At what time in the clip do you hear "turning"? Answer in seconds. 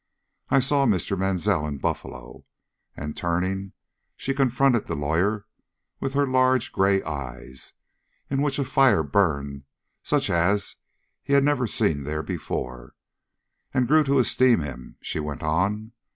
3.15-3.73